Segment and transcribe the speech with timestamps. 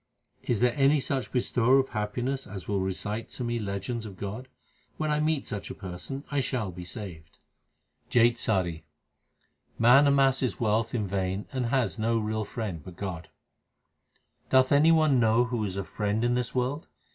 [0.41, 4.47] Is there any such bestower of happiness as will recite to me legends of God?
[4.97, 7.37] when I meet such a person I shall be saved.
[8.09, 8.83] JAITSARI
[9.77, 13.29] Man amasses wealth in vain and has no real friend but God:
[14.49, 16.87] Doth any one know who is a friend in this world?